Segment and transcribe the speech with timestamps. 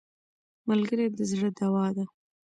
[0.69, 2.05] ملګری د زړه دوا ده